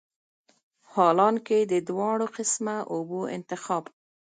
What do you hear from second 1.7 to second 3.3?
د دواړو قسمه اوبو